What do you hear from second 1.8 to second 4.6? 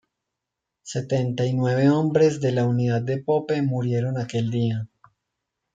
hombres de la unidad de Pope murieron aquel